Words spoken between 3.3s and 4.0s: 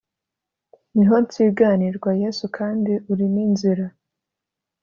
n’inzira